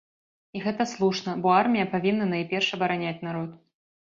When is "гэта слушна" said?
0.63-1.35